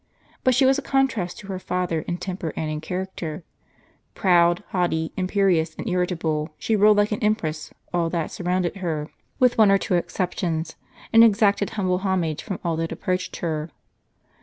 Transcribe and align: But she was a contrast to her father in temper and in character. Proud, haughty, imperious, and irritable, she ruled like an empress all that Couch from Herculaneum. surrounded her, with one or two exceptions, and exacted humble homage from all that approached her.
But 0.43 0.55
she 0.55 0.65
was 0.65 0.79
a 0.79 0.81
contrast 0.81 1.37
to 1.37 1.47
her 1.49 1.59
father 1.59 1.99
in 2.01 2.17
temper 2.17 2.53
and 2.55 2.71
in 2.71 2.81
character. 2.81 3.43
Proud, 4.15 4.63
haughty, 4.69 5.11
imperious, 5.15 5.75
and 5.75 5.87
irritable, 5.87 6.49
she 6.57 6.75
ruled 6.75 6.97
like 6.97 7.11
an 7.11 7.21
empress 7.23 7.71
all 7.93 8.09
that 8.09 8.23
Couch 8.31 8.37
from 8.37 8.45
Herculaneum. 8.47 8.63
surrounded 8.73 8.79
her, 8.81 9.11
with 9.37 9.59
one 9.59 9.69
or 9.69 9.77
two 9.77 9.93
exceptions, 9.93 10.75
and 11.13 11.23
exacted 11.23 11.69
humble 11.77 11.99
homage 11.99 12.41
from 12.41 12.59
all 12.63 12.75
that 12.77 12.91
approached 12.91 13.35
her. 13.45 13.69